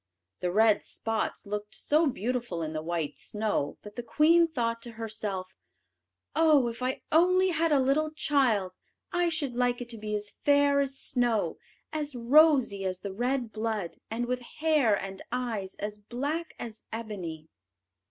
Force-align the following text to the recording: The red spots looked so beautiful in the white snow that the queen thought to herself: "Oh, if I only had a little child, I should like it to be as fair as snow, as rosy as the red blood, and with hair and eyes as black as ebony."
The 0.39 0.51
red 0.51 0.83
spots 0.83 1.45
looked 1.45 1.75
so 1.75 2.07
beautiful 2.07 2.63
in 2.63 2.73
the 2.73 2.81
white 2.81 3.19
snow 3.19 3.77
that 3.83 3.95
the 3.95 4.01
queen 4.01 4.47
thought 4.47 4.81
to 4.81 4.93
herself: 4.93 5.53
"Oh, 6.35 6.67
if 6.69 6.81
I 6.81 7.03
only 7.11 7.49
had 7.49 7.71
a 7.71 7.79
little 7.79 8.09
child, 8.09 8.73
I 9.13 9.29
should 9.29 9.53
like 9.53 9.79
it 9.79 9.89
to 9.89 9.99
be 9.99 10.15
as 10.15 10.33
fair 10.43 10.79
as 10.79 10.97
snow, 10.97 11.59
as 11.93 12.15
rosy 12.15 12.83
as 12.83 13.01
the 13.01 13.13
red 13.13 13.51
blood, 13.51 13.97
and 14.09 14.25
with 14.25 14.41
hair 14.41 14.95
and 14.95 15.21
eyes 15.31 15.75
as 15.75 15.99
black 15.99 16.55
as 16.57 16.81
ebony." 16.91 17.49